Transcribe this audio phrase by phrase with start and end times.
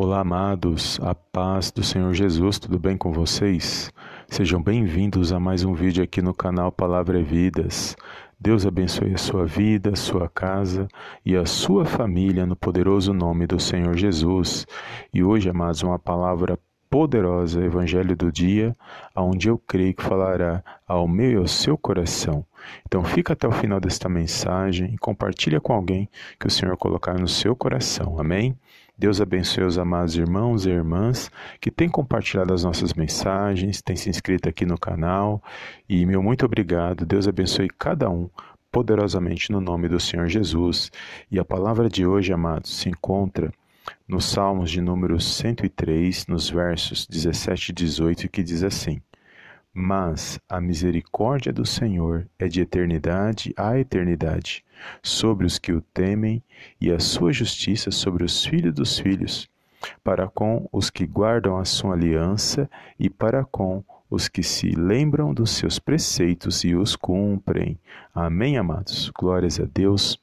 [0.00, 3.92] Olá, amados, a paz do Senhor Jesus, tudo bem com vocês?
[4.28, 7.96] Sejam bem-vindos a mais um vídeo aqui no canal Palavra é Vidas.
[8.38, 10.86] Deus abençoe a sua vida, a sua casa
[11.26, 14.68] e a sua família no poderoso nome do Senhor Jesus.
[15.12, 16.56] E hoje, amados, uma palavra
[16.88, 18.76] poderosa, Evangelho do dia,
[19.12, 22.46] aonde eu creio que falará ao meu e ao seu coração.
[22.86, 26.08] Então fica até o final desta mensagem e compartilha com alguém
[26.38, 28.20] que o Senhor colocar no seu coração.
[28.20, 28.56] Amém?
[28.98, 31.30] Deus abençoe os amados irmãos e irmãs
[31.60, 35.40] que têm compartilhado as nossas mensagens, têm se inscrito aqui no canal.
[35.88, 37.06] E meu muito obrigado.
[37.06, 38.28] Deus abençoe cada um
[38.72, 40.90] poderosamente no nome do Senhor Jesus.
[41.30, 43.52] E a palavra de hoje, amados, se encontra
[44.06, 49.00] nos Salmos de número 103, nos versos 17 e 18, que diz assim:
[49.80, 54.64] Mas a misericórdia do Senhor é de eternidade a eternidade,
[55.00, 56.42] sobre os que o temem,
[56.80, 59.48] e a sua justiça sobre os filhos dos filhos,
[60.02, 62.68] para com os que guardam a sua aliança
[62.98, 67.78] e para com os que se lembram dos seus preceitos e os cumprem.
[68.12, 69.12] Amém, amados?
[69.16, 70.20] Glórias a Deus.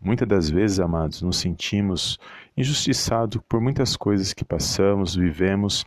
[0.00, 2.18] Muitas das vezes, amados, nos sentimos
[2.56, 5.84] injustiçados por muitas coisas que passamos, vivemos,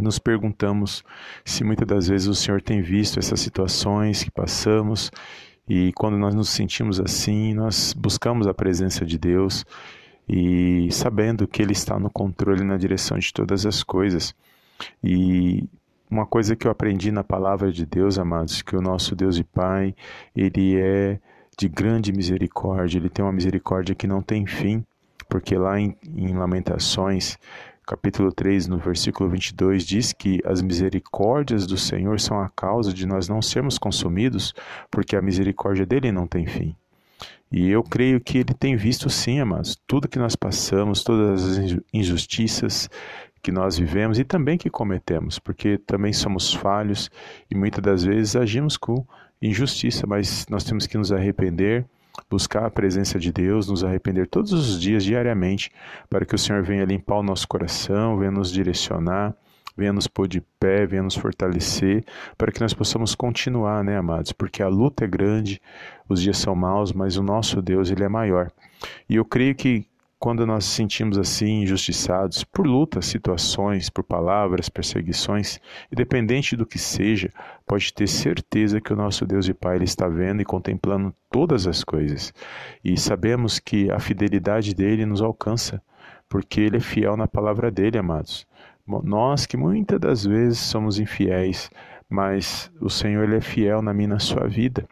[0.00, 1.02] nos perguntamos
[1.44, 5.10] se muitas das vezes o Senhor tem visto essas situações que passamos
[5.68, 9.64] e quando nós nos sentimos assim, nós buscamos a presença de Deus
[10.28, 14.34] e sabendo que Ele está no controle na direção de todas as coisas.
[15.02, 15.68] E
[16.10, 19.44] uma coisa que eu aprendi na palavra de Deus, amados, que o nosso Deus e
[19.44, 19.94] Pai,
[20.34, 21.20] Ele é
[21.58, 24.84] de grande misericórdia, ele tem uma misericórdia que não tem fim,
[25.28, 27.36] porque lá em, em Lamentações,
[27.88, 33.06] capítulo 3, no versículo 22, diz que as misericórdias do Senhor são a causa de
[33.06, 34.52] nós não sermos consumidos,
[34.90, 36.76] porque a misericórdia dele não tem fim.
[37.50, 41.78] E eu creio que ele tem visto sim, amados, tudo que nós passamos, todas as
[41.90, 42.90] injustiças
[43.42, 47.10] que nós vivemos e também que cometemos, porque também somos falhos
[47.50, 49.02] e muitas das vezes agimos com
[49.40, 51.86] injustiça, mas nós temos que nos arrepender,
[52.30, 55.70] buscar a presença de Deus, nos arrepender todos os dias, diariamente,
[56.08, 59.34] para que o Senhor venha limpar o nosso coração, venha nos direcionar,
[59.76, 62.04] venha nos pôr de pé, venha nos fortalecer,
[62.36, 64.32] para que nós possamos continuar, né, amados?
[64.32, 65.60] Porque a luta é grande,
[66.08, 68.50] os dias são maus, mas o nosso Deus, ele é maior.
[69.08, 69.86] E eu creio que
[70.18, 75.60] quando nós nos sentimos assim injustiçados por lutas, situações, por palavras, perseguições,
[75.92, 77.32] independente do que seja,
[77.66, 81.66] pode ter certeza que o nosso Deus e Pai ele está vendo e contemplando todas
[81.68, 82.32] as coisas.
[82.84, 85.80] E sabemos que a fidelidade dele nos alcança,
[86.28, 88.46] porque ele é fiel na palavra dele, amados.
[89.04, 91.70] Nós que muitas das vezes somos infiéis,
[92.08, 94.88] mas o Senhor ele é fiel na minha na sua vida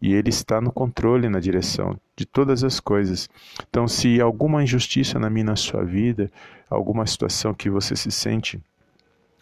[0.00, 3.28] e Ele está no controle, na direção de todas as coisas.
[3.68, 6.30] Então, se alguma injustiça na minha, na sua vida,
[6.68, 8.60] alguma situação que você se sente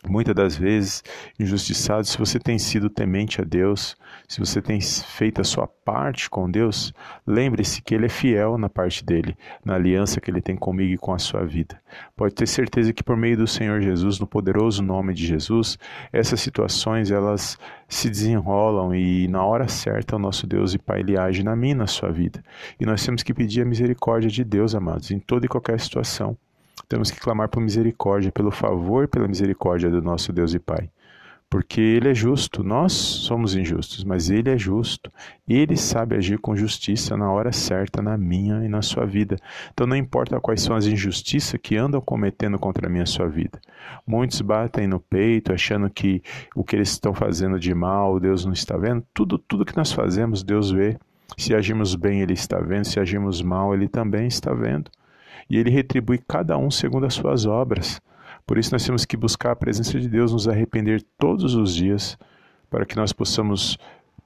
[0.08, 1.02] muitas das vezes
[1.38, 3.96] injustiçado, se você tem sido temente a Deus,
[4.26, 6.92] se você tem feito a sua parte com Deus,
[7.26, 10.98] lembre-se que Ele é fiel na parte dele, na aliança que Ele tem comigo e
[10.98, 11.80] com a sua vida.
[12.16, 15.78] Pode ter certeza que por meio do Senhor Jesus, no poderoso nome de Jesus,
[16.12, 21.18] essas situações elas se desenrolam e na hora certa o nosso Deus e Pai Ele
[21.18, 22.42] age na minha, na sua vida.
[22.78, 26.36] E nós temos que pedir a misericórdia de Deus, amados, em toda e qualquer situação.
[26.90, 30.90] Temos que clamar por misericórdia, pelo favor pela misericórdia do nosso Deus e Pai.
[31.48, 35.08] Porque Ele é justo, nós somos injustos, mas Ele é justo.
[35.48, 39.36] Ele sabe agir com justiça na hora certa, na minha e na sua vida.
[39.72, 43.06] Então não importa quais são as injustiças que andam cometendo contra a minha e a
[43.06, 43.60] sua vida.
[44.04, 46.20] Muitos batem no peito achando que
[46.56, 49.06] o que eles estão fazendo de mal, Deus não está vendo.
[49.14, 50.98] Tudo, tudo que nós fazemos, Deus vê.
[51.38, 52.84] Se agimos bem, Ele está vendo.
[52.84, 54.90] Se agimos mal, Ele também está vendo
[55.48, 58.00] e ele retribui cada um segundo as suas obras.
[58.46, 62.18] Por isso nós temos que buscar a presença de Deus, nos arrepender todos os dias,
[62.68, 63.78] para que nós possamos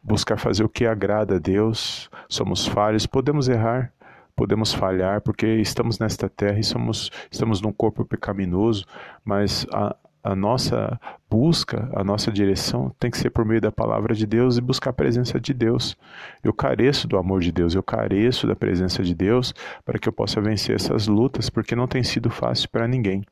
[0.02, 2.10] buscar fazer o que agrada a Deus.
[2.28, 3.92] Somos falhos, podemos errar,
[4.36, 8.84] podemos falhar, porque estamos nesta terra e somos, estamos num corpo pecaminoso,
[9.24, 10.98] mas a, a nossa
[11.30, 14.90] busca, a nossa direção tem que ser por meio da palavra de Deus e buscar
[14.90, 15.94] a presença de Deus.
[16.42, 19.52] Eu careço do amor de Deus, eu careço da presença de Deus
[19.84, 23.22] para que eu possa vencer essas lutas, porque não tem sido fácil para ninguém.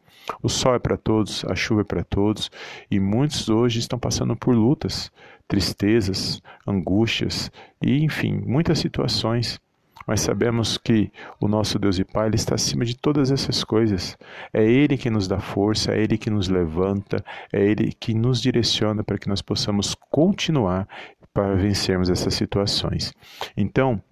[0.43, 2.51] O sol é para todos, a chuva é para todos,
[2.91, 5.11] e muitos hoje estão passando por lutas,
[5.49, 7.51] tristezas, angústias
[7.81, 9.59] e, enfim, muitas situações
[10.07, 11.11] mas sabemos que
[11.41, 14.17] o nosso Deus e Pai ele está acima de todas essas coisas.
[14.53, 18.41] É Ele que nos dá força, é Ele que nos levanta, é Ele que nos
[18.41, 20.89] direciona para que nós possamos continuar
[21.33, 23.13] para vencermos essas situações.
[23.57, 24.03] Então,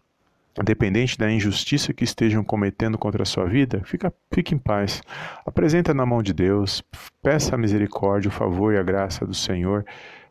[0.61, 5.01] Independente da injustiça que estejam cometendo contra a sua vida, fica, fique em paz.
[5.47, 6.83] Apresenta na mão de Deus,
[7.23, 9.87] peça a misericórdia, o favor e a graça do Senhor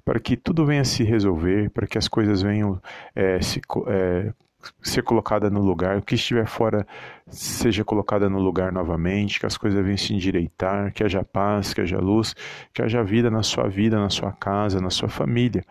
[0.10, 2.82] para que tudo venha se resolver, para que as coisas venham
[3.16, 4.34] é, se, é,
[4.82, 6.86] ser colocada no lugar, o que estiver fora
[7.28, 11.82] seja colocada no lugar novamente, que as coisas venham se endireitar, que haja paz, que
[11.82, 12.36] haja luz,
[12.74, 15.64] que haja vida na sua vida, na sua casa, na sua família.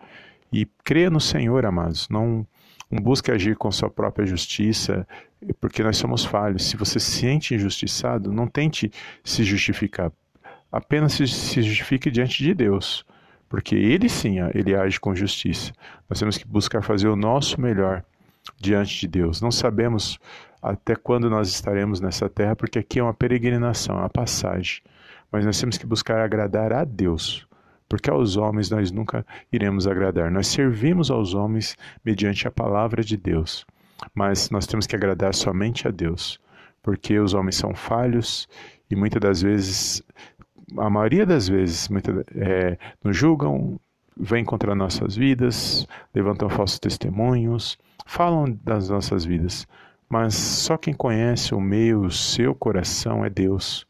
[0.51, 2.09] E creia no Senhor, amados.
[2.09, 2.45] Não,
[2.89, 5.07] não busque agir com sua própria justiça,
[5.59, 6.65] porque nós somos falhos.
[6.65, 8.91] Se você se sente injustiçado, não tente
[9.23, 10.11] se justificar.
[10.71, 13.05] Apenas se, se justifique diante de Deus,
[13.47, 15.71] porque Ele sim, Ele age com justiça.
[16.09, 18.03] Nós temos que buscar fazer o nosso melhor
[18.57, 19.41] diante de Deus.
[19.41, 20.19] Não sabemos
[20.61, 24.81] até quando nós estaremos nessa terra, porque aqui é uma peregrinação, é uma passagem.
[25.31, 27.47] Mas nós temos que buscar agradar a Deus
[27.89, 30.29] porque aos homens nós nunca iremos agradar.
[30.29, 31.75] Nós servimos aos homens
[32.05, 33.65] mediante a palavra de Deus,
[34.13, 36.39] mas nós temos que agradar somente a Deus,
[36.83, 38.47] porque os homens são falhos
[38.89, 40.03] e muitas das vezes,
[40.77, 43.79] a maioria das vezes, muita, é, nos julgam,
[44.15, 47.77] vêm contra nossas vidas, levantam falsos testemunhos,
[48.09, 49.67] falam das nossas vidas,
[50.09, 53.85] mas só quem conhece o meio, o seu coração é Deus.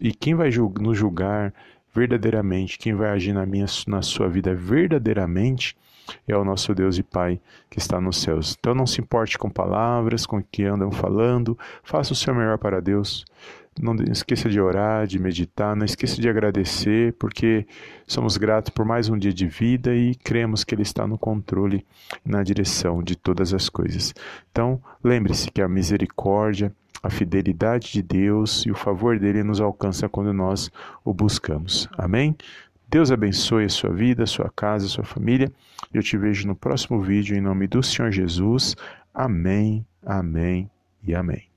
[0.00, 0.50] E quem vai
[0.80, 1.52] nos julgar
[1.92, 5.76] verdadeiramente, quem vai agir na, minha, na sua vida verdadeiramente
[6.28, 8.56] é o nosso Deus e Pai que está nos céus.
[8.56, 12.58] Então não se importe com palavras, com o que andam falando, faça o seu melhor
[12.58, 13.24] para Deus.
[13.80, 17.66] Não esqueça de orar, de meditar, não esqueça de agradecer, porque
[18.06, 21.84] somos gratos por mais um dia de vida e cremos que Ele está no controle
[22.24, 24.14] na direção de todas as coisas.
[24.50, 26.72] Então, lembre-se que a misericórdia,
[27.02, 30.70] a fidelidade de Deus e o favor dele nos alcança quando nós
[31.04, 31.88] o buscamos.
[31.98, 32.36] Amém?
[32.88, 35.52] Deus abençoe a sua vida, a sua casa, a sua família.
[35.92, 38.76] Eu te vejo no próximo vídeo em nome do Senhor Jesus.
[39.12, 40.70] Amém, amém
[41.02, 41.53] e amém.